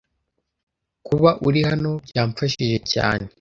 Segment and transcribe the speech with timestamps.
[1.07, 3.25] Kuba uri hano byamfashije cyane.